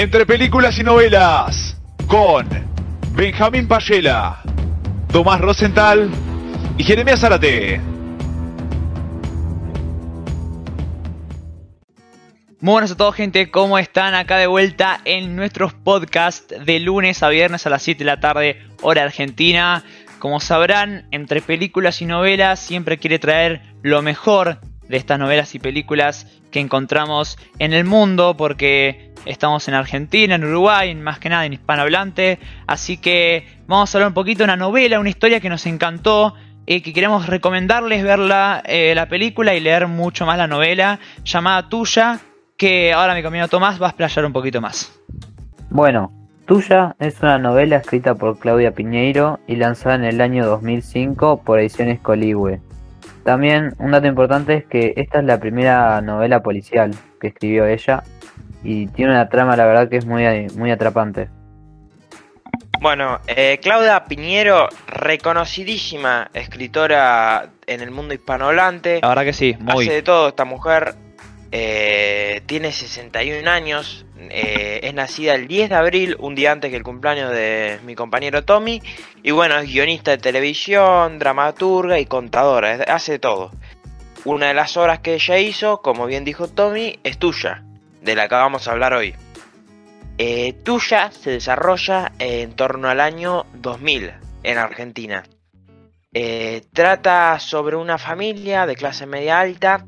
Entre 0.00 0.24
películas 0.24 0.78
y 0.78 0.82
novelas, 0.82 1.78
con 2.06 2.48
Benjamín 3.12 3.68
Payela, 3.68 4.40
Tomás 5.12 5.38
Rosenthal 5.42 6.08
y 6.78 6.84
Jeremías 6.84 7.20
Zárate. 7.20 7.78
Muy 12.60 12.72
buenas 12.72 12.92
a 12.92 12.96
todos 12.96 13.14
gente, 13.14 13.50
¿cómo 13.50 13.78
están? 13.78 14.14
Acá 14.14 14.38
de 14.38 14.46
vuelta 14.46 15.02
en 15.04 15.36
nuestros 15.36 15.74
podcasts 15.74 16.54
de 16.64 16.80
lunes 16.80 17.22
a 17.22 17.28
viernes 17.28 17.66
a 17.66 17.70
las 17.70 17.82
7 17.82 17.98
de 17.98 18.04
la 18.06 18.20
tarde, 18.20 18.62
hora 18.80 19.02
argentina. 19.02 19.84
Como 20.18 20.40
sabrán, 20.40 21.08
entre 21.10 21.42
películas 21.42 22.00
y 22.00 22.06
novelas 22.06 22.58
siempre 22.58 22.96
quiere 22.96 23.18
traer 23.18 23.60
lo 23.82 24.00
mejor 24.00 24.60
de 24.90 24.96
estas 24.96 25.18
novelas 25.18 25.54
y 25.54 25.60
películas 25.60 26.26
que 26.50 26.60
encontramos 26.60 27.38
en 27.58 27.72
el 27.72 27.84
mundo, 27.84 28.36
porque 28.36 29.12
estamos 29.24 29.68
en 29.68 29.74
Argentina, 29.74 30.34
en 30.34 30.44
Uruguay, 30.44 30.94
más 30.96 31.20
que 31.20 31.28
nada 31.28 31.46
en 31.46 31.52
hispanohablante. 31.52 32.40
Así 32.66 32.96
que 32.96 33.46
vamos 33.66 33.94
a 33.94 33.98
hablar 33.98 34.08
un 34.08 34.14
poquito 34.14 34.38
de 34.38 34.44
una 34.44 34.56
novela, 34.56 34.98
una 34.98 35.08
historia 35.08 35.40
que 35.40 35.48
nos 35.48 35.64
encantó, 35.66 36.34
y 36.66 36.82
que 36.82 36.92
queremos 36.92 37.26
recomendarles 37.26 38.02
ver 38.04 38.18
la, 38.18 38.62
eh, 38.66 38.92
la 38.94 39.08
película 39.08 39.54
y 39.54 39.60
leer 39.60 39.86
mucho 39.86 40.26
más 40.26 40.38
la 40.38 40.46
novela, 40.46 41.00
llamada 41.24 41.68
Tuya, 41.68 42.20
que 42.56 42.92
ahora 42.92 43.14
mi 43.14 43.22
camino 43.22 43.48
Tomás 43.48 43.80
va 43.80 43.86
a 43.86 43.90
explayar 43.90 44.24
un 44.24 44.32
poquito 44.32 44.60
más. 44.60 44.92
Bueno, 45.70 46.12
Tuya 46.46 46.96
es 46.98 47.20
una 47.22 47.38
novela 47.38 47.76
escrita 47.76 48.14
por 48.14 48.38
Claudia 48.38 48.72
Piñeiro 48.72 49.38
y 49.46 49.56
lanzada 49.56 49.94
en 49.94 50.04
el 50.04 50.20
año 50.20 50.46
2005 50.46 51.42
por 51.42 51.60
Ediciones 51.60 52.00
Coligüe. 52.00 52.60
También 53.24 53.74
un 53.78 53.90
dato 53.90 54.06
importante 54.06 54.54
es 54.54 54.64
que 54.64 54.94
esta 54.96 55.18
es 55.18 55.24
la 55.24 55.38
primera 55.38 56.00
novela 56.00 56.42
policial 56.42 56.92
que 57.20 57.28
escribió 57.28 57.66
ella 57.66 58.02
y 58.62 58.86
tiene 58.88 59.12
una 59.12 59.28
trama 59.28 59.56
la 59.56 59.66
verdad 59.66 59.88
que 59.88 59.96
es 59.96 60.06
muy, 60.06 60.24
muy 60.56 60.70
atrapante. 60.70 61.28
Bueno, 62.80 63.20
eh, 63.26 63.58
Claudia 63.60 64.04
Piñero, 64.06 64.68
reconocidísima 64.86 66.30
escritora 66.32 67.50
en 67.66 67.82
el 67.82 67.90
mundo 67.90 68.14
hispanohablante. 68.14 69.00
La 69.02 69.08
verdad 69.08 69.24
que 69.24 69.34
sí, 69.34 69.54
muy. 69.60 69.84
Hace 69.84 69.96
de 69.96 70.02
todo 70.02 70.28
esta 70.28 70.46
mujer. 70.46 70.94
Eh, 71.52 72.42
tiene 72.46 72.70
61 72.70 73.48
años, 73.48 74.06
eh, 74.16 74.80
es 74.84 74.94
nacida 74.94 75.34
el 75.34 75.48
10 75.48 75.70
de 75.70 75.74
abril, 75.74 76.16
un 76.20 76.36
día 76.36 76.52
antes 76.52 76.70
que 76.70 76.76
el 76.76 76.84
cumpleaños 76.84 77.32
de 77.32 77.80
mi 77.84 77.96
compañero 77.96 78.44
Tommy, 78.44 78.80
y 79.22 79.32
bueno, 79.32 79.58
es 79.58 79.68
guionista 79.68 80.12
de 80.12 80.18
televisión, 80.18 81.18
dramaturga 81.18 81.98
y 81.98 82.06
contadora, 82.06 82.84
hace 82.86 83.18
todo. 83.18 83.50
Una 84.24 84.48
de 84.48 84.54
las 84.54 84.76
obras 84.76 85.00
que 85.00 85.14
ella 85.14 85.38
hizo, 85.38 85.82
como 85.82 86.06
bien 86.06 86.24
dijo 86.24 86.46
Tommy, 86.46 87.00
es 87.02 87.18
Tuya, 87.18 87.64
de 88.00 88.14
la 88.14 88.28
que 88.28 88.34
vamos 88.36 88.68
a 88.68 88.72
hablar 88.72 88.92
hoy. 88.92 89.14
Eh, 90.18 90.52
Tuya 90.62 91.10
se 91.10 91.30
desarrolla 91.30 92.12
en 92.20 92.52
torno 92.52 92.88
al 92.88 93.00
año 93.00 93.46
2000 93.54 94.12
en 94.44 94.58
Argentina. 94.58 95.24
trata 96.72 97.38
sobre 97.40 97.76
una 97.76 97.96
familia 97.96 98.66
de 98.66 98.76
clase 98.76 99.06
media 99.06 99.40
alta 99.40 99.86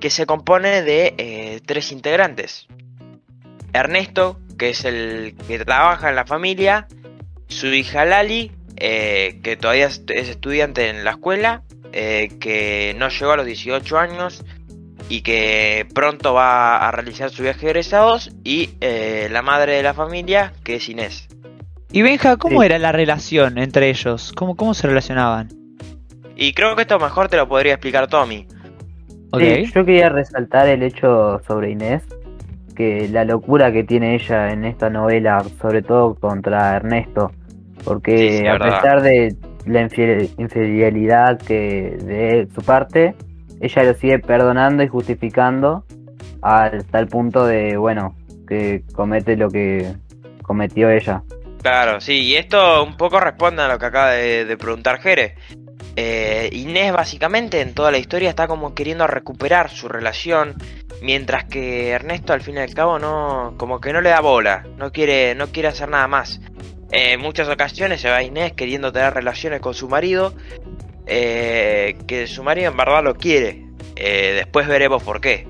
que 0.00 0.10
se 0.10 0.26
compone 0.26 0.82
de 0.82 1.14
eh, 1.18 1.60
tres 1.64 1.92
integrantes. 1.92 2.66
Ernesto, 3.72 4.40
que 4.58 4.70
es 4.70 4.84
el 4.84 5.34
que 5.46 5.58
trabaja 5.64 6.08
en 6.08 6.16
la 6.16 6.26
familia, 6.26 6.86
su 7.48 7.68
hija 7.68 8.04
Lali, 8.04 8.52
eh, 8.76 9.40
que 9.42 9.56
todavía 9.56 9.86
es 9.86 10.02
estudiante 10.08 10.88
en 10.88 11.04
la 11.04 11.12
escuela, 11.12 11.62
eh, 11.92 12.30
que 12.40 12.94
no 12.98 13.08
llegó 13.08 13.32
a 13.32 13.36
los 13.36 13.46
18 13.46 13.98
años 13.98 14.44
y 15.08 15.20
que 15.20 15.86
pronto 15.94 16.34
va 16.34 16.78
a 16.78 16.90
realizar 16.90 17.30
su 17.30 17.42
viaje 17.42 17.60
de 17.60 17.70
egresados, 17.70 18.32
y 18.42 18.70
la 18.80 19.40
madre 19.42 19.74
de 19.74 19.82
la 19.84 19.94
familia, 19.94 20.52
que 20.64 20.76
es 20.76 20.88
Inés. 20.88 21.28
Y 21.92 22.02
Benja, 22.02 22.36
¿cómo 22.38 22.64
era 22.64 22.78
la 22.80 22.90
relación 22.90 23.56
entre 23.58 23.88
ellos? 23.88 24.32
¿Cómo, 24.34 24.56
¿Cómo 24.56 24.74
se 24.74 24.88
relacionaban? 24.88 25.48
Y 26.34 26.54
creo 26.54 26.74
que 26.74 26.82
esto 26.82 26.98
mejor 26.98 27.28
te 27.28 27.36
lo 27.36 27.48
podría 27.48 27.74
explicar 27.74 28.08
Tommy 28.08 28.48
yo 29.32 29.84
quería 29.84 30.08
resaltar 30.08 30.68
el 30.68 30.82
hecho 30.82 31.40
sobre 31.46 31.70
Inés, 31.70 32.02
que 32.74 33.08
la 33.08 33.24
locura 33.24 33.72
que 33.72 33.84
tiene 33.84 34.14
ella 34.14 34.52
en 34.52 34.64
esta 34.64 34.90
novela, 34.90 35.44
sobre 35.60 35.82
todo 35.82 36.14
contra 36.14 36.76
Ernesto, 36.76 37.32
porque 37.84 38.48
a 38.48 38.58
pesar 38.58 39.02
de 39.02 39.34
la 39.64 39.82
infidelidad 39.82 41.38
que 41.38 41.96
de 42.02 42.48
su 42.54 42.62
parte, 42.62 43.14
ella 43.60 43.82
lo 43.82 43.94
sigue 43.94 44.18
perdonando 44.18 44.82
y 44.82 44.88
justificando 44.88 45.84
hasta 46.42 46.98
el 46.98 47.08
punto 47.08 47.46
de, 47.46 47.76
bueno, 47.76 48.14
que 48.46 48.84
comete 48.92 49.36
lo 49.36 49.50
que 49.50 49.94
cometió 50.42 50.90
ella. 50.90 51.22
Claro, 51.62 52.00
sí, 52.00 52.22
y 52.22 52.36
esto 52.36 52.84
un 52.84 52.96
poco 52.96 53.18
responde 53.18 53.62
a 53.62 53.68
lo 53.68 53.78
que 53.78 53.86
acaba 53.86 54.10
de, 54.10 54.44
de 54.44 54.56
preguntar 54.56 55.00
Jere. 55.00 55.34
Eh, 55.98 56.50
Inés 56.52 56.92
básicamente 56.92 57.62
en 57.62 57.72
toda 57.72 57.90
la 57.90 57.96
historia 57.96 58.28
está 58.28 58.46
como 58.46 58.74
queriendo 58.74 59.06
recuperar 59.06 59.70
su 59.70 59.88
relación, 59.88 60.54
mientras 61.00 61.44
que 61.44 61.88
Ernesto 61.88 62.34
al 62.34 62.42
fin 62.42 62.56
y 62.56 62.58
al 62.58 62.74
cabo 62.74 62.98
no, 62.98 63.54
como 63.56 63.80
que 63.80 63.94
no 63.94 64.02
le 64.02 64.10
da 64.10 64.20
bola, 64.20 64.66
no 64.76 64.92
quiere, 64.92 65.34
no 65.34 65.48
quiere 65.48 65.68
hacer 65.68 65.88
nada 65.88 66.06
más. 66.06 66.40
en 66.92 67.20
muchas 67.20 67.48
ocasiones 67.48 68.00
se 68.00 68.10
va 68.10 68.22
Inés 68.22 68.52
queriendo 68.52 68.92
tener 68.92 69.14
relaciones 69.14 69.60
con 69.60 69.72
su 69.74 69.88
marido, 69.88 70.34
eh, 71.06 71.96
que 72.06 72.26
su 72.26 72.42
marido 72.42 72.70
en 72.70 72.76
verdad 72.76 73.02
lo 73.02 73.14
quiere. 73.14 73.64
Eh, 73.96 74.32
después 74.34 74.68
veremos 74.68 75.02
por 75.02 75.20
qué. 75.20 75.46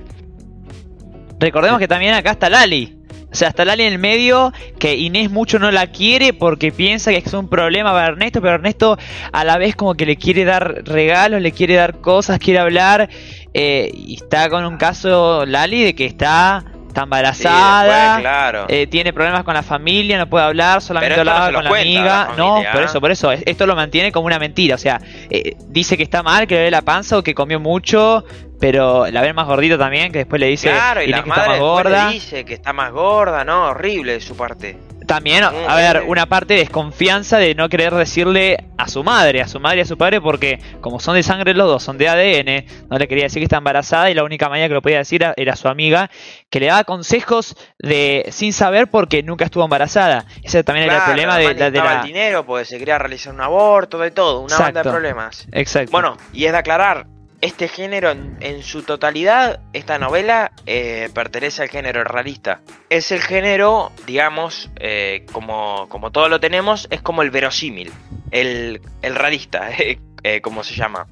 Recordemos 1.40 1.80
que 1.80 1.88
también 1.88 2.14
acá 2.14 2.30
está 2.30 2.48
Lali. 2.48 2.96
O 3.36 3.38
sea, 3.38 3.48
está 3.48 3.66
Lali 3.66 3.82
en 3.82 3.92
el 3.92 3.98
medio, 3.98 4.50
que 4.78 4.94
Inés 4.94 5.30
mucho 5.30 5.58
no 5.58 5.70
la 5.70 5.88
quiere 5.88 6.32
porque 6.32 6.72
piensa 6.72 7.10
que 7.10 7.18
es 7.18 7.34
un 7.34 7.50
problema 7.50 7.92
para 7.92 8.06
Ernesto, 8.06 8.40
pero 8.40 8.54
Ernesto 8.54 8.96
a 9.30 9.44
la 9.44 9.58
vez 9.58 9.76
como 9.76 9.94
que 9.94 10.06
le 10.06 10.16
quiere 10.16 10.46
dar 10.46 10.84
regalos, 10.86 11.42
le 11.42 11.52
quiere 11.52 11.74
dar 11.74 12.00
cosas, 12.00 12.38
quiere 12.38 12.60
hablar. 12.60 13.10
Eh, 13.52 13.90
y 13.94 14.14
está 14.14 14.48
con 14.48 14.64
un 14.64 14.78
caso 14.78 15.44
Lali 15.44 15.84
de 15.84 15.94
que 15.94 16.06
está 16.06 16.64
está 16.96 17.02
embarazada, 17.02 18.20
claro. 18.20 18.64
eh, 18.68 18.86
tiene 18.86 19.12
problemas 19.12 19.44
con 19.44 19.52
la 19.52 19.62
familia, 19.62 20.16
no 20.16 20.30
puede 20.30 20.46
hablar, 20.46 20.80
solamente 20.80 21.20
hablaba 21.20 21.52
con 21.52 21.64
la 21.64 21.70
amiga. 21.70 22.30
no, 22.38 22.62
por 22.72 22.82
eso, 22.82 23.00
por 23.02 23.10
eso, 23.10 23.32
esto 23.32 23.66
lo 23.66 23.76
mantiene 23.76 24.10
como 24.12 24.26
una 24.26 24.38
mentira. 24.38 24.76
O 24.76 24.78
sea, 24.78 24.98
eh, 25.28 25.56
dice 25.68 25.98
que 25.98 26.02
está 26.02 26.22
mal, 26.22 26.46
que 26.46 26.54
le 26.54 26.62
ve 26.62 26.70
la 26.70 26.80
panza 26.80 27.18
o 27.18 27.22
que 27.22 27.34
comió 27.34 27.60
mucho, 27.60 28.24
pero 28.60 29.06
la 29.10 29.22
ven 29.22 29.34
más 29.34 29.46
gordita 29.46 29.78
también, 29.78 30.12
que 30.12 30.18
después 30.18 30.40
le 30.40 30.46
dice 30.46 30.70
claro, 30.70 31.02
y 31.02 31.08
la 31.08 31.22
que 31.22 31.28
está 31.30 31.46
más 31.46 31.58
gorda. 31.58 32.08
Le 32.08 32.14
dice 32.14 32.44
que 32.44 32.54
está 32.54 32.72
más 32.72 32.92
gorda, 32.92 33.44
no, 33.44 33.66
horrible 33.68 34.12
de 34.12 34.20
su 34.20 34.36
parte. 34.36 34.78
También, 35.06 35.44
a 35.44 35.76
ver, 35.76 36.02
una 36.04 36.26
parte 36.26 36.54
de 36.54 36.60
desconfianza 36.60 37.38
de 37.38 37.54
no 37.54 37.68
querer 37.68 37.94
decirle 37.94 38.56
a 38.76 38.88
su 38.88 39.04
madre, 39.04 39.40
a 39.40 39.46
su 39.46 39.60
madre 39.60 39.78
y 39.78 39.80
a 39.82 39.84
su 39.84 39.96
padre, 39.96 40.20
porque 40.20 40.58
como 40.80 40.98
son 40.98 41.14
de 41.14 41.22
sangre 41.22 41.54
los 41.54 41.68
dos, 41.68 41.82
son 41.84 41.96
de 41.96 42.08
ADN, 42.08 42.88
no 42.90 42.98
le 42.98 43.06
quería 43.06 43.24
decir 43.24 43.38
que 43.38 43.44
está 43.44 43.58
embarazada 43.58 44.10
y 44.10 44.14
la 44.14 44.24
única 44.24 44.48
manera 44.48 44.66
que 44.66 44.74
lo 44.74 44.82
podía 44.82 44.98
decir 44.98 45.24
era, 45.36 45.54
su 45.54 45.68
amiga, 45.68 46.10
que 46.50 46.58
le 46.58 46.66
daba 46.66 46.82
consejos 46.82 47.56
de 47.78 48.26
sin 48.30 48.52
saber 48.52 48.88
porque 48.88 49.22
nunca 49.22 49.44
estuvo 49.44 49.62
embarazada. 49.62 50.26
Ese 50.42 50.64
también 50.64 50.86
era 50.88 50.96
el 50.96 51.04
problema 51.04 51.38
de, 51.38 51.54
de, 51.54 51.78
el 51.78 52.02
dinero, 52.02 52.44
porque 52.44 52.64
se 52.64 52.76
quería 52.76 52.98
realizar 52.98 53.32
un 53.32 53.40
aborto, 53.40 53.98
de 53.98 54.10
todo, 54.10 54.40
una 54.40 54.58
banda 54.58 54.82
de 54.82 54.90
problemas. 54.90 55.46
Exacto. 55.52 55.92
Bueno, 55.92 56.16
y 56.32 56.46
es 56.46 56.52
de 56.52 56.58
aclarar, 56.58 57.06
este 57.46 57.68
género 57.68 58.10
en, 58.10 58.62
su 58.64 58.82
totalidad, 58.82 59.60
esta 59.72 60.00
novela 60.00 60.50
eh, 60.66 61.08
pertenece 61.14 61.62
al 61.62 61.68
género 61.68 62.02
realista. 62.02 62.60
Es 62.90 63.12
el 63.12 63.20
género, 63.20 63.92
digamos, 64.04 64.68
eh, 64.80 65.24
como, 65.30 65.88
como 65.88 66.10
todo 66.10 66.28
lo 66.28 66.40
tenemos, 66.40 66.88
es 66.90 67.02
como 67.02 67.22
el 67.22 67.30
verosímil, 67.30 67.92
el, 68.32 68.80
el 69.00 69.14
realista, 69.14 69.70
eh, 69.78 70.40
como 70.42 70.64
se 70.64 70.74
llama. 70.74 71.06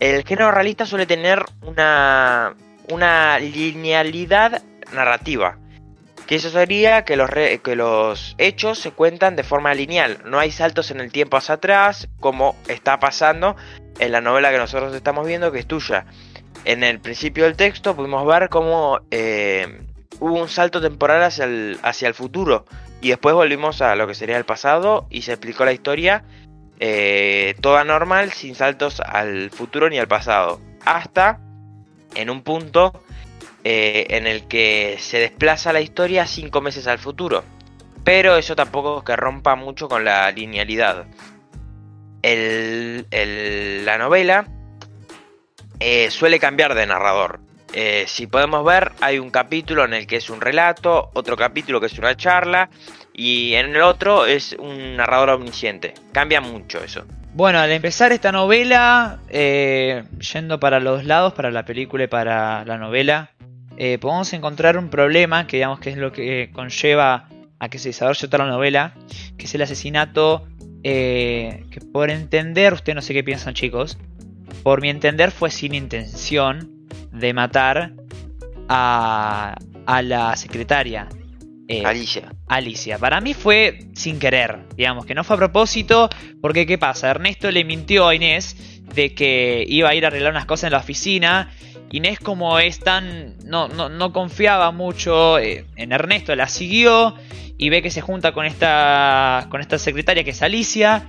El 0.00 0.24
género 0.24 0.50
realista 0.50 0.86
suele 0.86 1.06
tener 1.06 1.44
una, 1.62 2.56
una 2.90 3.38
linealidad 3.38 4.62
narrativa. 4.92 5.56
Que 6.26 6.34
eso 6.34 6.50
sería 6.50 7.04
que 7.04 7.16
los, 7.16 7.30
que 7.30 7.74
los 7.74 8.34
hechos 8.36 8.78
se 8.80 8.90
cuentan 8.90 9.34
de 9.34 9.44
forma 9.44 9.72
lineal. 9.72 10.18
No 10.26 10.38
hay 10.38 10.50
saltos 10.50 10.90
en 10.90 11.00
el 11.00 11.10
tiempo 11.10 11.38
hacia 11.38 11.54
atrás, 11.54 12.08
como 12.20 12.54
está 12.66 12.98
pasando 12.98 13.56
en 13.98 14.12
la 14.12 14.20
novela 14.20 14.50
que 14.50 14.58
nosotros 14.58 14.94
estamos 14.94 15.26
viendo, 15.26 15.52
que 15.52 15.58
es 15.58 15.66
tuya. 15.66 16.06
En 16.64 16.84
el 16.84 17.00
principio 17.00 17.44
del 17.44 17.56
texto 17.56 17.94
pudimos 17.94 18.26
ver 18.26 18.48
cómo 18.48 19.00
eh, 19.10 19.80
hubo 20.20 20.40
un 20.40 20.48
salto 20.48 20.80
temporal 20.80 21.22
hacia 21.22 21.44
el, 21.44 22.14
futuro 22.14 22.64
y 23.00 23.10
después 23.10 23.34
volvimos 23.34 23.80
a 23.80 23.94
lo 23.96 24.06
que 24.06 24.14
sería 24.14 24.36
el 24.36 24.44
pasado 24.44 25.06
y 25.10 25.22
se 25.22 25.32
explicó 25.32 25.64
la 25.64 25.72
historia 25.72 26.24
eh, 26.80 27.54
toda 27.60 27.84
normal 27.84 28.32
sin 28.32 28.54
saltos 28.54 29.00
al 29.00 29.50
futuro 29.50 29.88
ni 29.88 29.98
al 29.98 30.08
pasado. 30.08 30.60
Hasta 30.84 31.40
en 32.14 32.30
un 32.30 32.42
punto 32.42 32.92
eh, 33.64 34.06
en 34.10 34.26
el 34.26 34.46
que 34.48 34.96
se 35.00 35.18
desplaza 35.18 35.72
la 35.72 35.80
historia 35.80 36.26
cinco 36.26 36.60
meses 36.60 36.86
al 36.86 36.98
futuro. 36.98 37.44
Pero 38.04 38.36
eso 38.36 38.56
tampoco 38.56 38.98
es 38.98 39.04
que 39.04 39.16
rompa 39.16 39.54
mucho 39.54 39.88
con 39.88 40.04
la 40.04 40.30
linealidad 40.30 41.06
la 43.84 43.98
novela 43.98 44.46
eh, 45.80 46.10
suele 46.10 46.38
cambiar 46.38 46.74
de 46.74 46.86
narrador. 46.86 47.40
eh, 47.74 48.04
si 48.06 48.26
podemos 48.26 48.64
ver, 48.64 48.92
hay 49.00 49.18
un 49.18 49.30
capítulo 49.30 49.84
en 49.84 49.92
el 49.92 50.06
que 50.06 50.16
es 50.16 50.30
un 50.30 50.40
relato, 50.40 51.10
otro 51.12 51.36
capítulo 51.36 51.80
que 51.80 51.86
es 51.86 51.98
una 51.98 52.16
charla 52.16 52.70
y 53.12 53.54
en 53.54 53.76
el 53.76 53.82
otro 53.82 54.26
es 54.26 54.56
un 54.58 54.96
narrador 54.96 55.30
omnisciente. 55.30 55.94
Cambia 56.12 56.40
mucho 56.40 56.82
eso. 56.82 57.04
Bueno, 57.34 57.58
al 57.58 57.70
empezar 57.70 58.10
esta 58.12 58.32
novela, 58.32 59.20
eh, 59.28 60.04
yendo 60.32 60.58
para 60.58 60.80
los 60.80 61.04
lados, 61.04 61.34
para 61.34 61.50
la 61.50 61.64
película 61.64 62.04
y 62.04 62.08
para 62.08 62.64
la 62.64 62.78
novela, 62.78 63.30
podemos 64.00 64.32
encontrar 64.32 64.76
un 64.76 64.88
problema 64.88 65.46
que 65.46 65.58
digamos 65.58 65.78
que 65.78 65.90
es 65.90 65.96
lo 65.96 66.10
que 66.10 66.50
conlleva 66.52 67.28
a 67.60 67.68
que 67.68 67.78
se 67.78 67.90
desarrolle 67.90 68.26
toda 68.26 68.44
la 68.44 68.50
novela, 68.50 68.94
que 69.36 69.44
es 69.44 69.54
el 69.54 69.62
asesinato 69.62 70.48
que 70.82 71.80
por 71.92 72.10
entender, 72.10 72.72
usted 72.72 72.94
no 72.94 73.02
sé 73.02 73.14
qué 73.14 73.24
piensan 73.24 73.54
chicos, 73.54 73.98
por 74.62 74.80
mi 74.80 74.88
entender 74.88 75.30
fue 75.30 75.50
sin 75.50 75.74
intención 75.74 76.70
de 77.12 77.32
matar 77.32 77.92
a, 78.68 79.56
a 79.86 80.02
la 80.02 80.36
secretaria. 80.36 81.08
Eh, 81.68 81.84
Alicia. 81.84 82.32
Alicia. 82.46 82.98
Para 82.98 83.20
mí 83.20 83.34
fue 83.34 83.80
sin 83.94 84.18
querer, 84.18 84.60
digamos, 84.74 85.04
que 85.04 85.14
no 85.14 85.22
fue 85.22 85.36
a 85.36 85.38
propósito, 85.38 86.08
porque 86.40 86.66
¿qué 86.66 86.78
pasa? 86.78 87.10
Ernesto 87.10 87.50
le 87.50 87.64
mintió 87.64 88.08
a 88.08 88.14
Inés 88.14 88.56
de 88.94 89.14
que 89.14 89.64
iba 89.68 89.90
a 89.90 89.94
ir 89.94 90.04
a 90.04 90.08
arreglar 90.08 90.32
unas 90.32 90.46
cosas 90.46 90.68
en 90.68 90.72
la 90.72 90.78
oficina. 90.78 91.50
Inés 91.90 92.20
como 92.20 92.58
es 92.58 92.80
tan... 92.80 93.36
no, 93.44 93.68
no, 93.68 93.88
no 93.88 94.12
confiaba 94.12 94.70
mucho 94.70 95.38
eh, 95.38 95.64
en 95.76 95.92
Ernesto, 95.92 96.34
la 96.36 96.48
siguió 96.48 97.14
y 97.56 97.70
ve 97.70 97.82
que 97.82 97.90
se 97.90 98.00
junta 98.00 98.32
con 98.32 98.46
esta, 98.46 99.46
con 99.50 99.60
esta 99.60 99.78
secretaria 99.78 100.24
que 100.24 100.30
es 100.30 100.42
Alicia 100.42 101.08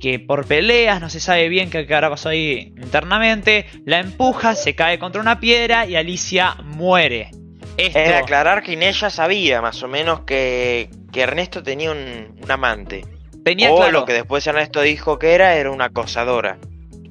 que 0.00 0.18
por 0.18 0.46
peleas, 0.46 1.00
no 1.00 1.10
se 1.10 1.20
sabe 1.20 1.48
bien 1.48 1.70
qué 1.70 1.78
habrá 1.80 2.08
pasado 2.08 2.30
ahí 2.30 2.72
internamente, 2.76 3.66
la 3.84 4.00
empuja, 4.00 4.54
se 4.54 4.74
cae 4.74 4.98
contra 4.98 5.20
una 5.20 5.38
piedra 5.38 5.86
y 5.86 5.94
Alicia 5.94 6.56
muere. 6.64 7.30
Es 7.76 7.94
de 7.94 8.14
aclarar 8.14 8.62
que 8.62 8.72
Inés 8.72 9.00
ya 9.00 9.10
sabía 9.10 9.60
más 9.60 9.82
o 9.82 9.88
menos 9.88 10.20
que, 10.20 10.90
que 11.12 11.20
Ernesto 11.20 11.62
tenía 11.62 11.92
un, 11.92 12.34
amante. 12.48 13.04
Tenía, 13.44 13.70
o 13.70 13.90
lo 13.90 14.04
que 14.04 14.12
después 14.12 14.46
Ernesto 14.46 14.80
dijo 14.82 15.18
que 15.18 15.34
era, 15.34 15.54
era 15.54 15.70
una 15.70 15.86
acosadora. 15.86 16.58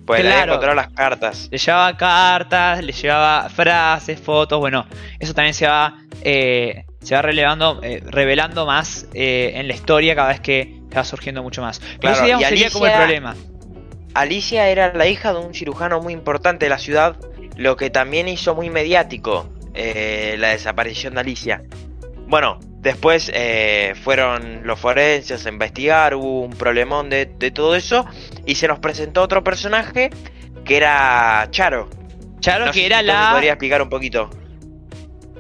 Pues 0.10 0.24
le 0.24 0.32
había 0.32 0.46
encontrado 0.46 0.74
las 0.74 0.90
cartas. 0.90 1.50
Le 1.52 1.60
llevaba 1.60 1.96
cartas, 1.96 2.84
le 2.84 2.94
llevaba 2.94 3.48
frases, 3.48 4.20
fotos, 4.20 4.58
bueno, 4.58 4.88
eso 5.20 5.36
también 5.36 5.54
se 5.54 5.68
va, 5.68 6.00
eh, 6.24 6.86
se 7.00 7.14
va 7.14 7.22
relevando, 7.22 7.80
eh, 7.84 8.02
revelando 8.04 8.66
más 8.66 9.06
eh, 9.14 9.52
en 9.54 9.68
la 9.68 9.76
historia 9.76 10.16
cada 10.16 10.30
vez 10.30 10.40
que 10.40 10.82
va 10.98 11.04
surgiendo 11.04 11.44
mucho 11.44 11.62
más. 11.62 11.80
Claro, 12.00 12.40
y 12.40 12.44
sería 12.44 12.72
como 12.72 12.88
el 12.88 12.94
problema. 12.94 13.36
Alicia 14.16 14.68
era 14.70 14.92
la 14.96 15.06
hija 15.06 15.32
de 15.32 15.42
un 15.42 15.54
cirujano 15.54 16.02
muy 16.02 16.14
importante 16.14 16.66
de 16.66 16.72
la 16.72 16.80
ciudad, 16.80 17.16
lo 17.56 17.78
que 17.78 17.92
también 17.92 18.28
hizo 18.28 18.56
muy 18.56 18.72
mediático 18.72 19.48
eh, 19.76 20.38
la 20.40 20.48
desaparición 20.48 21.14
de 21.14 21.20
Alicia. 21.20 21.62
Bueno, 22.30 22.60
después 22.82 23.32
eh, 23.34 23.96
fueron 24.04 24.62
los 24.64 24.80
forenses 24.80 25.48
a 25.48 25.50
investigar, 25.50 26.14
hubo 26.14 26.42
un 26.42 26.52
problemón 26.52 27.10
de, 27.10 27.26
todo 27.26 27.76
eso 27.76 28.06
y 28.46 28.54
se 28.54 28.68
nos 28.68 28.78
presentó 28.78 29.24
otro 29.24 29.44
personaje 29.44 30.12
que 30.64 30.78
era 30.78 31.48
Charo. 31.50 31.90
Charo 32.40 32.72
que 32.72 32.86
era 32.86 33.02
la... 33.02 33.32
podría 33.34 33.54
explicar 33.54 33.82
un 33.82 33.90
poquito. 33.90 34.30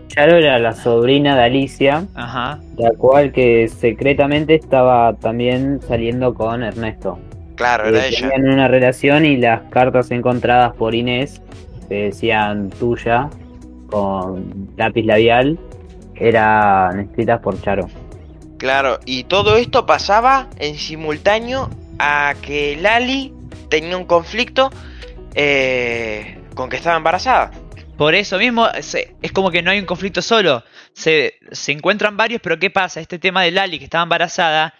Charo 0.07 0.37
era 0.37 0.57
la 0.57 0.73
sobrina 0.73 1.35
de 1.35 1.43
Alicia, 1.43 2.07
la 2.15 2.91
cual 2.97 3.31
que 3.33 3.67
secretamente 3.67 4.55
estaba 4.55 5.13
también 5.13 5.81
saliendo 5.87 6.33
con 6.33 6.63
Ernesto. 6.63 7.19
Claro, 7.53 7.87
era 7.87 7.99
eh, 7.99 8.09
ella. 8.09 8.29
Tenían 8.31 8.51
una 8.51 8.67
relación 8.67 9.25
y 9.25 9.37
las 9.37 9.61
cartas 9.69 10.09
encontradas 10.09 10.73
por 10.75 10.95
Inés, 10.95 11.39
que 11.87 12.05
decían 12.05 12.71
tuya, 12.71 13.29
con 13.91 14.71
lápiz 14.75 15.03
labial, 15.05 15.59
eran 16.19 16.99
escritas 16.99 17.39
por 17.39 17.61
Charo. 17.61 17.87
Claro, 18.57 18.99
y 19.05 19.23
todo 19.23 19.55
esto 19.55 19.85
pasaba 19.85 20.47
en 20.57 20.75
simultáneo 20.75 21.69
a 21.97 22.35
que 22.41 22.77
Lali 22.79 23.33
tenía 23.69 23.95
un 23.97 24.05
conflicto 24.05 24.69
eh, 25.33 26.39
con 26.55 26.69
que 26.69 26.75
estaba 26.75 26.97
embarazada. 26.97 27.51
Por 27.97 28.15
eso 28.15 28.37
mismo 28.37 28.67
es, 28.69 28.95
como 29.33 29.51
que 29.51 29.61
no 29.61 29.71
hay 29.71 29.79
un 29.79 29.85
conflicto 29.85 30.21
solo. 30.21 30.63
Se, 30.93 31.33
encuentran 31.67 32.15
varios, 32.15 32.41
pero 32.41 32.57
¿qué 32.57 32.69
pasa? 32.69 33.01
Este 33.01 33.19
tema 33.19 33.43
de 33.43 33.51
Lali 33.51 33.77
que 33.77 33.85
estaba 33.85 34.03
embarazada, 34.03 34.73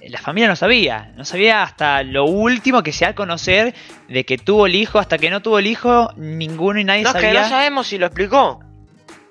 eh, 0.00 0.10
la 0.10 0.18
familia 0.18 0.48
no 0.48 0.56
sabía. 0.56 1.12
No 1.16 1.24
sabía 1.24 1.62
hasta 1.62 2.02
lo 2.02 2.24
último 2.24 2.82
que 2.82 2.92
se 2.92 3.06
ha 3.06 3.10
a 3.10 3.14
conocer 3.14 3.74
de 4.08 4.24
que 4.24 4.36
tuvo 4.36 4.66
el 4.66 4.74
hijo. 4.74 4.98
Hasta 4.98 5.16
que 5.16 5.30
no 5.30 5.40
tuvo 5.40 5.58
el 5.58 5.66
hijo, 5.66 6.10
ninguno 6.16 6.78
y 6.78 6.84
nadie 6.84 7.02
no, 7.02 7.12
sabía. 7.12 7.28
No, 7.28 7.34
que 7.34 7.40
no 7.44 7.48
sabemos 7.48 7.86
si 7.86 7.96
lo 7.96 8.06
explicó. 8.06 8.60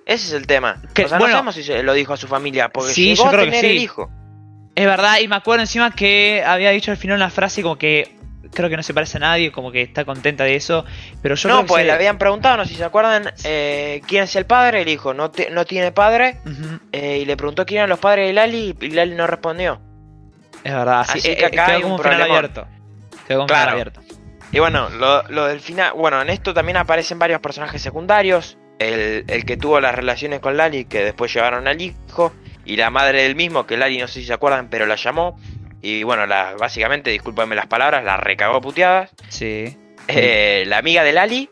Ese 0.06 0.28
es 0.28 0.34
el 0.34 0.48
tema. 0.48 0.82
no 0.96 1.08
sabemos 1.08 1.56
si 1.56 1.64
se 1.64 1.82
lo 1.84 1.94
dijo 1.94 2.14
a 2.14 2.18
su 2.18 2.28
familia. 2.28 2.70
Porque 2.70 2.94
sí, 2.94 3.16
yo 3.16 3.30
creo 3.30 3.46
que 3.46 3.60
sí. 3.60 3.66
el 3.66 3.78
hijo. 3.78 4.10
Es 4.76 4.86
verdad, 4.86 5.20
y 5.22 5.28
me 5.28 5.38
acuerdo 5.38 5.62
encima 5.62 5.92
que 5.92 6.44
había 6.46 6.70
dicho 6.72 6.92
al 6.92 6.98
final 6.98 7.16
una 7.16 7.30
frase 7.30 7.62
como 7.62 7.78
que 7.78 8.16
creo 8.54 8.70
que 8.70 8.78
no 8.78 8.84
se 8.84 8.94
parece 8.94 9.18
a 9.18 9.22
nadie, 9.22 9.52
como 9.52 9.72
que 9.72 9.82
está 9.82 10.06
contenta 10.06 10.44
de 10.44 10.56
eso. 10.56 10.86
Pero 11.22 11.36
yo 11.36 11.50
no, 11.50 11.66
pues 11.66 11.86
le 11.86 11.92
habían 11.92 12.18
preguntado, 12.18 12.58
no 12.58 12.64
sé 12.66 12.72
si 12.72 12.76
se 12.78 12.84
acuerdan, 12.84 13.32
eh, 13.44 14.02
quién 14.08 14.24
es 14.24 14.36
el 14.36 14.46
padre. 14.46 14.82
El 14.82 14.90
hijo 14.90 15.14
no, 15.14 15.32
no 15.52 15.66
tiene 15.66 15.92
padre. 15.92 16.40
Eh, 16.92 17.20
y 17.22 17.26
le 17.26 17.38
preguntó 17.38 17.66
quién 17.66 17.80
eran 17.80 17.90
los 17.90 18.00
padres 18.00 18.28
de 18.28 18.34
Lali 18.34 18.76
y 18.82 18.90
Lali 18.90 19.16
no 19.16 19.28
respondió. 19.28 19.82
Es 20.64 20.74
verdad, 20.74 21.02
así, 21.02 21.22
que 21.22 21.34
eh, 21.34 21.46
acá 21.46 21.68
quedó 21.68 21.82
como 21.82 21.96
un 21.96 22.02
final 22.02 22.22
abierto. 22.22 22.68
Quedó 23.28 23.46
claro. 23.46 23.72
abierto. 23.72 24.02
Y 24.52 24.60
bueno, 24.60 24.90
lo, 24.90 25.24
lo, 25.30 25.46
del 25.46 25.60
final. 25.60 25.94
Bueno, 25.94 26.22
en 26.22 26.30
esto 26.30 26.54
también 26.54 26.78
aparecen 26.78 27.20
varios 27.20 27.40
personajes 27.40 27.82
secundarios. 27.82 28.58
El, 28.80 29.26
el 29.28 29.46
que 29.46 29.58
tuvo 29.58 29.80
las 29.80 29.96
relaciones 29.96 30.40
con 30.40 30.58
Lali, 30.58 30.86
que 30.86 31.04
después 31.04 31.34
llevaron 31.34 31.68
al 31.68 31.82
hijo. 31.82 32.34
Y 32.66 32.78
la 32.78 32.90
madre 32.90 33.24
del 33.24 33.36
mismo, 33.36 33.66
que 33.68 33.78
Lali 33.78 34.00
no 34.00 34.08
sé 34.08 34.22
si 34.22 34.26
se 34.26 34.34
acuerdan, 34.34 34.70
pero 34.70 34.86
la 34.86 34.96
llamó. 34.96 35.40
Y 35.82 36.04
bueno, 36.04 36.26
la, 36.26 36.56
básicamente, 36.60 37.12
discúlpenme 37.12 37.56
las 37.56 37.68
palabras, 37.68 38.04
la 38.04 38.18
recagó 38.18 38.60
puteadas. 38.60 39.12
Sí. 39.30 39.78
Eh, 40.08 40.64
la 40.68 40.80
amiga 40.80 41.04
de 41.04 41.14
Lali 41.14 41.50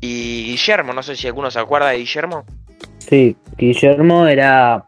y 0.00 0.44
Guillermo, 0.46 0.92
no 0.92 1.02
sé 1.02 1.16
si 1.16 1.26
alguno 1.26 1.50
se 1.50 1.60
acuerda 1.60 1.88
de 1.88 1.98
Guillermo. 1.98 2.44
Sí, 2.98 3.36
Guillermo 3.56 4.26
era 4.26 4.84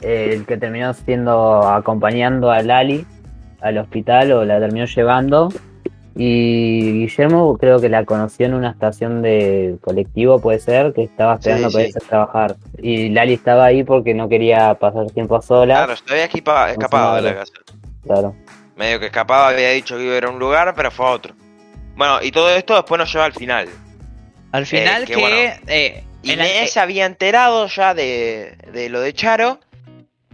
eh, 0.00 0.30
el 0.32 0.46
que 0.46 0.56
terminó 0.56 0.92
siendo 0.94 1.68
acompañando 1.68 2.50
a 2.50 2.62
Lali 2.62 3.04
al 3.60 3.78
hospital 3.78 4.32
o 4.32 4.44
la 4.44 4.58
terminó 4.58 4.86
llevando. 4.86 5.50
Y 6.16 6.92
Guillermo 6.92 7.56
creo 7.56 7.80
que 7.80 7.88
la 7.88 8.04
conoció 8.04 8.46
en 8.46 8.54
una 8.54 8.70
estación 8.70 9.22
de 9.22 9.76
colectivo, 9.80 10.40
puede 10.40 10.58
ser, 10.58 10.92
que 10.92 11.04
estaba 11.04 11.34
esperando 11.34 11.70
para 11.70 11.84
irse 11.84 11.98
a 11.98 12.08
trabajar. 12.08 12.56
Y 12.78 13.08
Lali 13.10 13.34
estaba 13.34 13.66
ahí 13.66 13.84
porque 13.84 14.12
no 14.12 14.28
quería 14.28 14.74
pasar 14.74 15.06
tiempo 15.12 15.40
sola. 15.40 15.76
Claro, 15.76 15.92
estaba 15.92 16.70
escapado 16.70 17.16
de 17.16 17.22
la 17.22 17.34
casa. 17.34 17.52
Claro. 18.04 18.34
Medio 18.76 18.98
que 18.98 19.06
escapaba, 19.06 19.48
había 19.48 19.70
dicho 19.70 19.96
que 19.96 20.04
iba 20.04 20.14
a 20.14 20.18
ir 20.18 20.24
a 20.24 20.30
un 20.30 20.38
lugar, 20.38 20.74
pero 20.74 20.90
fue 20.90 21.06
a 21.06 21.10
otro. 21.10 21.34
Bueno, 21.96 22.18
y 22.22 22.32
todo 22.32 22.50
esto 22.50 22.74
después 22.74 22.98
nos 22.98 23.12
lleva 23.12 23.26
al 23.26 23.34
final. 23.34 23.68
Al 24.52 24.66
final 24.66 25.02
eh, 25.02 25.06
que... 25.06 25.60
eh, 25.66 26.04
Inés 26.22 26.72
se 26.72 26.80
había 26.80 27.06
enterado 27.06 27.66
ya 27.66 27.94
de, 27.94 28.56
lo 28.90 29.00
de 29.00 29.12
Charo 29.12 29.60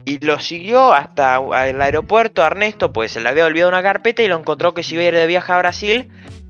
y 0.06 0.24
lo 0.24 0.38
siguió 0.38 0.94
hasta 0.94 1.40
el 1.68 1.82
aeropuerto 1.82 2.46
Ernesto, 2.46 2.92
pues 2.92 3.12
se 3.12 3.20
le 3.20 3.28
había 3.28 3.44
olvidado 3.44 3.70
una 3.70 3.82
carpeta 3.82 4.22
y 4.22 4.28
lo 4.28 4.38
encontró 4.38 4.72
que 4.72 4.84
se 4.84 4.94
iba 4.94 5.02
a 5.02 5.06
ir 5.06 5.14
de 5.14 5.26
viaje 5.26 5.52
a 5.52 5.58
Brasil 5.58 6.08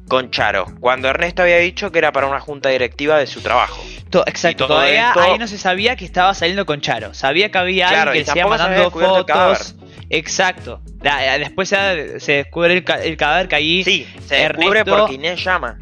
con 0.09 0.31
Charo, 0.31 0.67
cuando 0.79 1.09
Ernesto 1.09 1.43
había 1.43 1.57
dicho 1.57 1.91
que 1.91 1.99
era 1.99 2.13
para 2.13 2.29
una 2.29 2.39
junta 2.39 2.69
directiva 2.69 3.19
de 3.19 3.27
su 3.27 3.41
trabajo. 3.41 3.83
exacto, 4.27 4.69
todavía 4.69 5.13
ahí 5.17 5.39
no 5.39 5.49
se 5.49 5.59
sabía 5.59 5.97
que 5.97 6.05
estaba 6.05 6.33
saliendo 6.35 6.67
con 6.67 6.81
Charo, 6.83 7.15
sabía 7.15 7.51
que 7.51 7.59
había 7.59 7.89
alguien 7.89 8.25
que 8.25 8.31
se 8.31 8.39
iba 8.39 8.47
mandando 8.47 8.91
fotos. 8.91 9.75
Exacto. 10.11 10.81
Después 11.41 11.69
se, 11.69 12.33
descubre 12.33 12.85
el, 13.03 13.17
cadáver 13.17 13.49
que 13.49 13.57
ahí. 13.57 13.83
Sí, 13.83 14.07
se 14.27 14.37
descubre 14.37 14.85
porque 14.85 15.15
Inés 15.15 15.43
llama. 15.43 15.79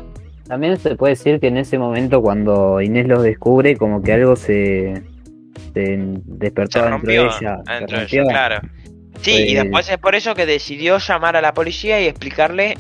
También 0.47 0.78
se 0.78 0.95
puede 0.95 1.14
decir 1.14 1.40
que 1.40 1.49
en 1.49 1.57
ese 1.57 1.78
momento, 1.78 2.23
cuando 2.23 2.81
Inés 2.81 3.07
los 3.07 3.23
descubre, 3.23 3.76
como 3.76 4.02
que 4.02 4.12
algo 4.12 4.37
se, 4.37 5.02
despertó 5.75 6.83
dentro 6.83 7.09
de 7.09 7.16
ella. 7.16 8.25
claro. 8.25 8.61
Sí, 9.21 9.33
y 9.49 9.54
después 9.54 9.88
es 9.88 9.99
por 9.99 10.14
eso 10.14 10.35
que 10.35 10.45
decidió 10.45 10.99
llamar 10.99 11.37
a 11.37 11.40
la 11.40 11.54
policía 11.54 12.00
y 12.00 12.07
explicarle 12.07 12.76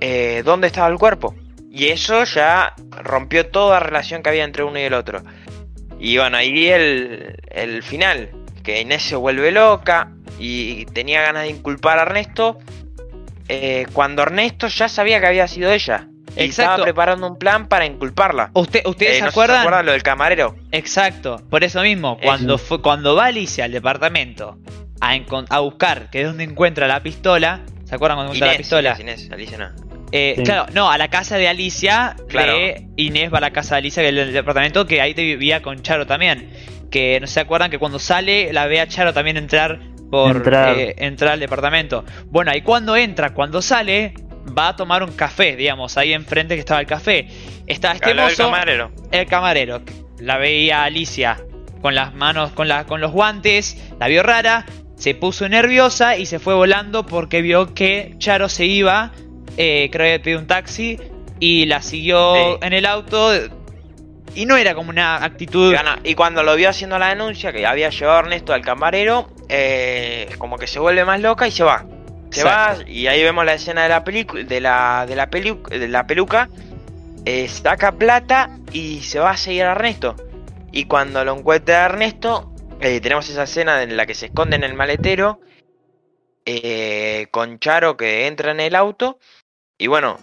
eh, 0.00 0.42
dónde 0.44 0.66
estaba 0.66 0.88
el 0.88 0.98
cuerpo. 0.98 1.34
Y 1.70 1.86
eso 1.86 2.24
ya 2.24 2.74
rompió 3.02 3.46
toda 3.46 3.80
relación 3.80 4.22
que 4.22 4.30
había 4.30 4.44
entre 4.44 4.64
uno 4.64 4.78
y 4.78 4.82
el 4.82 4.94
otro. 4.94 5.22
Y 5.98 6.18
bueno, 6.18 6.36
ahí 6.36 6.68
el, 6.68 7.36
el 7.50 7.82
final, 7.82 8.30
que 8.62 8.80
Inés 8.80 9.02
se 9.02 9.16
vuelve 9.16 9.52
loca, 9.52 10.10
y 10.38 10.84
tenía 10.86 11.22
ganas 11.22 11.44
de 11.44 11.50
inculpar 11.50 11.98
a 11.98 12.02
Ernesto 12.02 12.58
eh, 13.48 13.86
cuando 13.92 14.22
Ernesto 14.22 14.68
ya 14.68 14.88
sabía 14.88 15.20
que 15.20 15.26
había 15.26 15.48
sido 15.48 15.70
ella. 15.72 16.08
Y 16.36 16.44
estaba 16.44 16.82
preparando 16.82 17.26
un 17.26 17.38
plan 17.38 17.68
para 17.68 17.86
inculparla. 17.86 18.50
¿Usted, 18.54 18.86
¿Ustedes 18.86 19.16
eh, 19.16 19.20
se, 19.20 19.24
acuerdan? 19.24 19.56
se 19.56 19.60
acuerdan 19.60 19.86
lo 19.86 19.92
del 19.92 20.02
camarero? 20.02 20.56
Exacto, 20.72 21.42
por 21.50 21.64
eso 21.64 21.82
mismo, 21.82 22.18
cuando, 22.22 22.58
fue, 22.58 22.82
cuando 22.82 23.14
va 23.14 23.26
Alicia 23.26 23.64
al 23.64 23.72
departamento 23.72 24.58
a, 25.00 25.18
a 25.48 25.60
buscar 25.60 26.10
que 26.10 26.22
es 26.22 26.26
donde 26.26 26.44
encuentra 26.44 26.86
la 26.86 27.02
pistola, 27.02 27.62
¿se 27.84 27.94
acuerdan 27.94 28.18
cuando 28.18 28.32
encuentra 28.32 28.52
la 28.52 28.58
pistola? 28.58 28.96
Inés, 29.00 29.30
Alicia 29.30 29.58
no. 29.58 29.86
Eh, 30.12 30.40
claro, 30.44 30.66
no, 30.72 30.90
a 30.90 30.98
la 30.98 31.08
casa 31.08 31.36
de 31.36 31.48
Alicia, 31.48 32.16
claro. 32.28 32.56
Inés 32.96 33.32
va 33.32 33.38
a 33.38 33.40
la 33.40 33.50
casa 33.50 33.74
de 33.74 33.78
Alicia, 33.80 34.02
que 34.02 34.08
es 34.10 34.14
el 34.14 34.32
departamento 34.32 34.86
que 34.86 35.00
ahí 35.00 35.14
te 35.14 35.22
vivía 35.22 35.62
con 35.62 35.82
Charo 35.82 36.06
también. 36.06 36.50
Que 36.90 37.18
no 37.20 37.26
se 37.26 37.40
acuerdan 37.40 37.70
que 37.70 37.78
cuando 37.78 37.98
sale 37.98 38.52
la 38.52 38.66
ve 38.66 38.80
a 38.80 38.86
Charo 38.86 39.12
también 39.12 39.36
entrar 39.36 39.80
por 40.10 40.36
entrar, 40.36 40.78
eh, 40.78 40.94
entrar 40.98 41.32
al 41.32 41.40
departamento. 41.40 42.04
Bueno, 42.26 42.52
ahí 42.52 42.62
cuando 42.62 42.96
entra, 42.96 43.34
cuando 43.34 43.60
sale, 43.60 44.14
va 44.56 44.68
a 44.68 44.76
tomar 44.76 45.02
un 45.02 45.12
café, 45.12 45.56
digamos, 45.56 45.96
ahí 45.96 46.12
enfrente 46.12 46.54
que 46.54 46.60
estaba 46.60 46.80
el 46.80 46.86
café. 46.86 47.28
Está 47.66 47.92
este 47.92 48.14
mozo, 48.14 48.28
el 48.28 48.36
camarero. 48.36 48.90
el 49.10 49.26
camarero. 49.26 49.82
La 50.18 50.38
veía 50.38 50.84
Alicia 50.84 51.36
con 51.82 51.94
las 51.94 52.14
manos, 52.14 52.50
con, 52.52 52.68
la, 52.68 52.84
con 52.84 53.00
los 53.00 53.12
guantes, 53.12 53.76
la 54.00 54.08
vio 54.08 54.22
rara, 54.22 54.64
se 54.96 55.14
puso 55.14 55.48
nerviosa 55.48 56.16
y 56.16 56.26
se 56.26 56.38
fue 56.38 56.54
volando 56.54 57.04
porque 57.06 57.42
vio 57.42 57.74
que 57.74 58.14
Charo 58.18 58.48
se 58.48 58.64
iba, 58.64 59.12
eh, 59.56 59.88
creo 59.92 60.16
que 60.16 60.20
pidió 60.24 60.38
un 60.38 60.46
taxi 60.46 60.98
y 61.38 61.66
la 61.66 61.82
siguió 61.82 62.34
Sí. 62.34 62.58
en 62.66 62.72
el 62.72 62.86
auto. 62.86 63.30
Y 64.34 64.44
no 64.46 64.56
era 64.56 64.74
como 64.74 64.90
una 64.90 65.24
actitud... 65.24 65.74
Y 66.04 66.14
cuando 66.14 66.42
lo 66.42 66.56
vio 66.56 66.68
haciendo 66.68 66.98
la 66.98 67.08
denuncia, 67.08 67.52
que 67.52 67.64
había 67.66 67.88
llevado 67.88 68.18
a 68.18 68.20
Ernesto 68.20 68.52
al 68.52 68.60
camarero, 68.60 69.30
eh, 69.48 70.28
como 70.36 70.58
que 70.58 70.66
se 70.66 70.78
vuelve 70.78 71.04
más 71.06 71.20
loca 71.20 71.46
y 71.48 71.50
se 71.50 71.64
va. 71.64 71.86
Se 72.36 72.42
Exacto. 72.42 72.82
va 72.84 72.90
y 72.90 73.06
ahí 73.06 73.22
vemos 73.22 73.46
la 73.46 73.54
escena 73.54 73.84
de 73.84 73.88
la 73.88 74.04
película, 74.04 74.44
de 74.44 74.60
la, 74.60 75.06
de 75.08 75.16
la, 75.16 75.30
pelu- 75.30 75.66
de 75.68 75.88
la 75.88 76.06
peluca, 76.06 76.50
eh, 77.24 77.48
saca 77.48 77.92
plata 77.92 78.58
y 78.72 79.00
se 79.00 79.18
va 79.18 79.30
a 79.30 79.36
seguir 79.38 79.62
a 79.62 79.72
Ernesto. 79.72 80.16
Y 80.70 80.84
cuando 80.84 81.24
lo 81.24 81.34
encuentra 81.34 81.82
a 81.82 81.86
Ernesto, 81.86 82.52
eh, 82.80 83.00
tenemos 83.00 83.26
esa 83.30 83.44
escena 83.44 83.82
en 83.82 83.96
la 83.96 84.04
que 84.04 84.12
se 84.12 84.26
esconde 84.26 84.56
en 84.56 84.64
el 84.64 84.74
maletero, 84.74 85.40
eh, 86.44 87.28
con 87.30 87.58
Charo 87.58 87.96
que 87.96 88.26
entra 88.26 88.50
en 88.50 88.60
el 88.60 88.74
auto. 88.74 89.18
Y 89.78 89.86
bueno, 89.86 90.18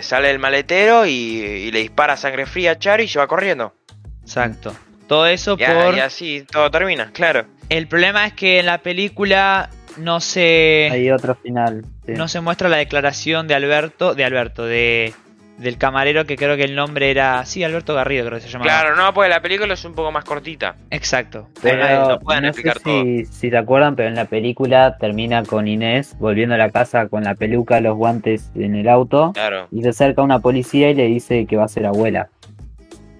sale 0.00 0.28
del 0.28 0.38
maletero 0.38 1.04
y, 1.04 1.10
y 1.12 1.70
le 1.70 1.80
dispara 1.80 2.16
sangre 2.16 2.46
fría 2.46 2.70
a 2.70 2.78
Charo 2.78 3.02
y 3.02 3.08
se 3.08 3.18
va 3.18 3.26
corriendo. 3.26 3.74
Exacto. 4.22 4.74
Todo 5.06 5.26
eso 5.26 5.58
por... 5.58 5.94
y 5.94 6.00
así 6.00 6.46
todo 6.50 6.70
termina, 6.70 7.10
claro. 7.12 7.44
El 7.68 7.88
problema 7.88 8.26
es 8.26 8.32
que 8.32 8.58
en 8.58 8.66
la 8.66 8.78
película 8.78 9.68
no 9.98 10.20
se... 10.20 10.88
Hay 10.92 11.10
otro 11.10 11.34
final. 11.34 11.84
sí. 12.06 12.12
no 12.12 12.28
se 12.28 12.40
muestra 12.40 12.68
la 12.68 12.76
declaración 12.78 13.46
de 13.48 13.54
Alberto, 13.54 14.14
de 14.14 14.24
Alberto, 14.24 14.64
de 14.64 15.14
del 15.58 15.76
camarero 15.78 16.24
que 16.24 16.36
creo 16.36 16.56
que 16.56 16.64
el 16.64 16.74
nombre 16.74 17.10
era, 17.10 17.44
sí, 17.44 17.62
Alberto 17.62 17.94
Garrido 17.94 18.26
creo 18.26 18.38
que 18.38 18.44
se 18.46 18.48
llamaba. 18.48 18.68
Claro, 18.68 18.96
no, 18.96 19.14
porque 19.14 19.28
la 19.28 19.40
película 19.40 19.74
es 19.74 19.84
un 19.84 19.94
poco 19.94 20.10
más 20.10 20.24
cortita. 20.24 20.74
Exacto. 20.90 21.48
Pero 21.62 22.08
no 22.08 22.18
pueden 22.18 22.42
no 22.44 22.48
explicar 22.48 22.78
sé 22.78 23.02
si, 23.02 23.24
si 23.26 23.50
te 23.50 23.58
acuerdan, 23.58 23.94
pero 23.94 24.08
en 24.08 24.16
la 24.16 24.24
película 24.24 24.96
termina 24.98 25.44
con 25.44 25.68
Inés 25.68 26.16
volviendo 26.18 26.56
a 26.56 26.58
la 26.58 26.70
casa 26.70 27.06
con 27.06 27.22
la 27.22 27.34
peluca, 27.36 27.80
los 27.80 27.96
guantes 27.96 28.50
en 28.56 28.74
el 28.74 28.88
auto 28.88 29.32
Claro. 29.34 29.68
y 29.70 29.82
se 29.82 29.90
acerca 29.90 30.22
una 30.22 30.40
policía 30.40 30.90
y 30.90 30.94
le 30.94 31.04
dice 31.06 31.46
que 31.46 31.56
va 31.56 31.64
a 31.66 31.68
ser 31.68 31.86
abuela. 31.86 32.28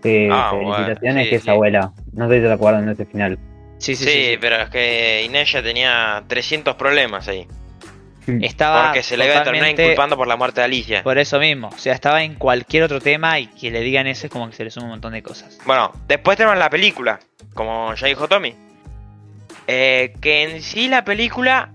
Que 0.03 0.29
Ah, 0.33 0.51
bueno, 0.53 0.73
felicitaciones 0.75 1.25
sí, 1.25 1.31
que 1.31 1.37
es 1.37 1.43
sí. 1.45 1.51
abuela. 1.51 1.93
No 2.13 2.29
sé 2.29 2.37
si 2.41 2.47
te 2.47 2.53
acuerdan 2.53 2.87
de 2.87 2.93
ese 2.95 3.05
final. 3.05 3.39
Sí, 3.83 3.97
sí, 3.97 4.05
Sí, 4.05 4.39
pero 4.41 4.57
es 4.63 4.71
que 4.71 5.23
Inés 5.25 5.51
ya 5.53 5.63
tenía 5.63 6.23
300 6.27 6.77
problemas 6.77 7.29
ahí. 7.29 7.47
Estaba 8.27 8.85
Porque 8.85 9.03
se 9.03 9.17
le 9.17 9.25
iba 9.27 9.39
a 9.39 9.43
terminar 9.43 9.71
totalmente 9.71 9.83
inculpando 9.83 10.17
por 10.17 10.29
la 10.29 10.37
muerte 10.37 10.61
de 10.61 10.67
Alicia. 10.67 11.03
por 11.03 11.19
eso 11.19 11.41
mismo. 11.41 11.69
O 11.75 11.79
sea, 11.79 11.93
estaba 11.93 12.23
en 12.23 12.37
cualquier 12.37 12.85
otro 12.85 13.01
tema 13.01 13.41
y 13.41 13.49
que 13.49 13.73
le 13.73 13.81
digan 13.81 14.07
eso 14.07 14.27
es 14.29 14.33
como 14.33 14.49
que 14.49 14.55
se 14.55 14.63
le 14.63 14.71
suma 14.71 14.85
un 14.87 14.91
montón 14.93 15.13
de 15.13 15.23
cosas. 15.25 15.59
Bueno, 15.67 15.91
después 16.07 16.37
tenemos 16.37 16.57
la 16.57 16.71
película, 16.71 17.19
como 17.55 17.93
ya 17.95 18.07
dijo 18.07 18.29
Tommy. 18.29 18.55
Eh, 19.67 20.15
que 20.21 20.43
en 20.45 20.63
sí 20.63 20.89
la 20.89 21.05
película 21.05 21.71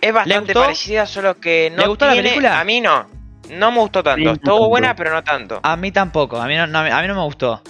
es 0.00 0.12
bastante 0.12 0.54
parecida, 0.54 1.04
solo 1.06 1.38
que 1.38 1.70
no 1.74 1.82
¿Le 1.82 1.88
gustó 1.88 2.06
la 2.06 2.14
película? 2.14 2.58
A 2.60 2.64
mí 2.64 2.80
no. 2.80 3.06
No 3.50 3.70
me 3.72 3.78
gustó 3.80 4.02
tanto. 4.02 4.20
Estuvo 4.30 4.54
tanto. 4.56 4.68
buena, 4.68 4.94
pero 4.96 5.10
no 5.12 5.22
tanto. 5.22 5.60
A 5.62 5.76
mí 5.76 5.90
tampoco, 5.92 6.40
a 6.40 6.46
mí 6.46 6.56
no, 6.56 6.66
no- 6.66 6.78
a 6.78 7.02
mí 7.02 7.08
no 7.08 7.14
me 7.14 7.22
gustó. 7.24 7.62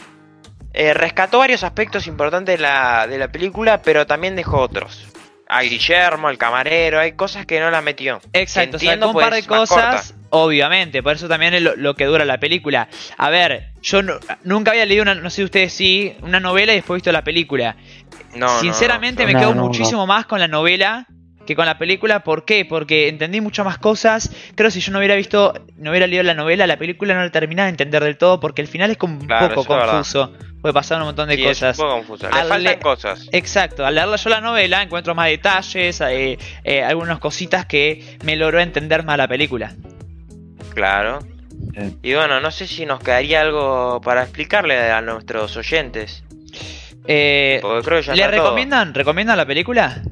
Eh, 0.73 0.95
rescató 0.95 1.39
varios 1.39 1.65
aspectos 1.65 2.07
importantes 2.07 2.57
de 2.57 2.63
la, 2.63 3.07
de 3.07 3.19
la 3.19 3.29
película, 3.29 3.83
pero 3.83 4.07
también 4.07 4.37
dejó 4.37 4.59
otros. 4.61 5.07
A 5.49 5.63
Guillermo, 5.63 6.31
el 6.31 6.39
camarero, 6.39 7.01
hay 7.01 7.13
cosas 7.13 7.45
que 7.45 7.59
no 7.59 7.73
las 7.73 7.83
metió. 7.83 8.21
Exacto, 8.33 8.77
Entiendo, 8.77 9.07
sacó 9.07 9.19
un 9.19 9.23
par 9.25 9.31
pues, 9.31 9.43
de 9.43 9.49
cosas, 9.49 10.15
obviamente, 10.31 11.03
por 11.03 11.17
eso 11.17 11.27
también 11.27 11.55
es 11.55 11.63
lo, 11.63 11.75
lo 11.75 11.95
que 11.97 12.05
dura 12.05 12.25
la 12.25 12.39
película. 12.39 12.89
A 13.17 13.31
ver, 13.31 13.73
yo 13.83 14.01
no- 14.01 14.21
nunca 14.45 14.71
había 14.71 14.87
leído 14.87 15.03
una, 15.03 15.17
no 15.17 15.29
sé 15.29 15.43
ustedes 15.43 15.73
sí, 15.73 16.17
una 16.23 16.39
novela 16.39 16.73
y 16.73 16.77
después 16.77 16.99
visto 16.99 17.11
la 17.11 17.25
película. 17.25 17.75
No, 18.37 18.47
no, 18.47 18.61
Sinceramente 18.61 19.25
no, 19.25 19.27
me 19.27 19.33
no, 19.33 19.41
quedo 19.41 19.55
no, 19.57 19.63
muchísimo 19.65 20.07
más 20.07 20.27
con 20.27 20.39
la 20.39 20.47
novela 20.47 21.09
que 21.51 21.57
con 21.57 21.67
la 21.67 21.79
película. 21.79 22.21
¿Por 22.21 22.45
qué? 22.45 22.65
Porque 22.65 23.09
entendí 23.09 23.41
muchas 23.41 23.65
más 23.67 23.77
cosas. 23.79 24.31
Creo 24.55 24.69
que 24.69 24.71
si 24.73 24.81
yo 24.81 24.93
no 24.93 24.99
hubiera 24.99 25.17
visto, 25.17 25.53
no 25.79 25.91
hubiera 25.91 26.07
leído 26.07 26.23
la 26.23 26.35
novela, 26.35 26.65
la 26.69 26.77
película 26.77 27.13
no 27.15 27.23
la 27.25 27.31
terminaba 27.31 27.65
de 27.67 27.71
entender 27.71 28.05
del 28.05 28.17
todo 28.17 28.39
porque 28.39 28.63
el 28.63 28.69
final 28.69 28.91
es 28.93 28.97
como 28.97 29.19
un 29.19 29.27
Claro, 29.27 29.55
poco 29.57 29.77
es 29.77 29.85
confuso. 29.85 30.33
Puede 30.63 30.73
pasar 30.75 30.99
un 31.01 31.07
montón 31.07 31.29
de 31.29 31.35
Sí, 31.35 31.43
es 31.43 31.49
cosas. 31.49 31.79
un 31.79 31.85
poco 31.85 31.97
confuso. 31.97 32.29
Le 32.29 32.35
Al 32.39 32.49
faltan 32.49 32.63
le- 32.63 32.79
cosas. 32.79 33.29
Exacto, 33.33 33.85
al 33.85 33.95
leerla 33.97 34.15
yo 34.17 34.31
la 34.31 34.41
novela 34.41 34.83
encuentro 34.83 35.15
más 35.17 35.27
detalles, 35.29 36.01
eh, 36.03 36.39
eh, 36.63 36.83
algunas 36.85 37.19
cositas 37.19 37.67
que 37.67 38.17
me 38.25 38.37
logró 38.37 38.61
entender 38.61 39.03
más 39.03 39.19
la 39.19 39.27
película. 39.27 39.73
Claro. 40.75 41.19
Sí. 41.75 41.97
Y 42.03 42.15
bueno, 42.15 42.41
no 42.41 42.51
sé 42.53 42.67
si 42.69 42.87
nos 42.87 43.01
quedaría 43.01 43.41
algo 43.41 44.01
para 44.03 44.23
explicarle 44.23 44.79
a 44.91 45.01
nuestros 45.01 45.57
oyentes. 45.57 46.23
Eh, 47.07 47.59
Porque 47.63 47.83
creo 47.85 48.01
que 48.01 48.07
ya 48.07 48.15
¿Le 48.15 48.23
todo. 48.23 48.31
recomiendan, 48.45 48.95
recomiendan 48.95 49.37
la 49.37 49.47
película? 49.47 50.03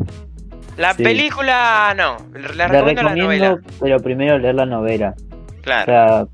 La 0.78 0.94
Sí. 0.94 1.02
película 1.02 1.92
no. 1.97 2.16
Le 2.32 2.49
recomiendo 2.49 3.02
la 3.02 3.08
recomiendo, 3.11 3.23
novela. 3.25 3.58
pero 3.80 3.99
primero 3.99 4.38
leer 4.38 4.54
la 4.54 4.64
novela. 4.66 5.14
O 5.58 5.62
Claro. 5.62 5.85
sea, 5.85 6.26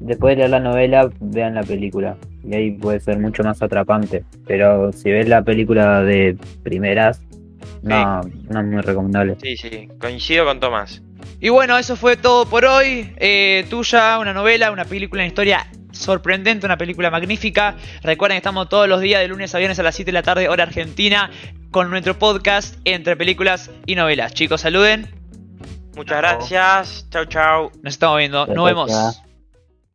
después 0.00 0.32
de 0.32 0.36
leer 0.38 0.50
la 0.50 0.60
novela, 0.60 1.08
vean 1.20 1.54
la 1.54 1.62
película. 1.62 2.16
Y 2.44 2.54
ahí 2.56 2.70
puede 2.72 2.98
ser 2.98 3.18
mucho 3.20 3.44
más 3.44 3.62
atrapante. 3.62 4.24
Pero 4.46 4.90
si 4.92 5.10
ves 5.12 5.28
la 5.28 5.42
película 5.42 6.02
de 6.02 6.36
primeras, 6.64 7.22
no, 7.82 8.20
no 8.50 8.60
es 8.60 8.66
muy 8.66 8.80
recomendable. 8.80 9.36
Sí, 9.40 9.56
sí. 9.56 9.88
Coincido 10.00 10.44
con 10.46 10.58
Tomás. 10.58 11.02
Y 11.40 11.50
bueno, 11.50 11.76
eso 11.78 11.94
fue 11.96 12.16
todo 12.16 12.46
por 12.46 12.64
hoy. 12.64 13.12
Eh, 13.18 13.64
tuya, 13.70 14.18
una 14.18 14.32
novela, 14.32 14.72
una 14.72 14.84
película, 14.84 15.22
una 15.22 15.28
historia 15.28 15.66
sorprendente, 16.02 16.66
una 16.66 16.76
película 16.76 17.10
magnífica. 17.10 17.76
Recuerden 18.02 18.36
que 18.36 18.40
estamos 18.40 18.68
todos 18.68 18.88
los 18.88 19.00
días 19.00 19.20
de 19.20 19.28
lunes 19.28 19.54
a 19.54 19.58
viernes 19.58 19.78
a 19.78 19.82
las 19.82 19.94
7 19.94 20.10
de 20.10 20.12
la 20.12 20.22
tarde, 20.22 20.48
hora 20.48 20.64
argentina, 20.64 21.30
con 21.70 21.90
nuestro 21.90 22.18
podcast 22.18 22.76
entre 22.84 23.16
películas 23.16 23.70
y 23.86 23.94
novelas. 23.94 24.34
Chicos, 24.34 24.60
saluden. 24.60 25.08
Muchas 25.96 26.18
gracias. 26.18 27.06
Chau, 27.10 27.24
chau. 27.26 27.70
Nos 27.82 27.94
estamos 27.94 28.18
viendo. 28.18 28.46
Nos 28.46 28.64
vemos. 28.64 29.22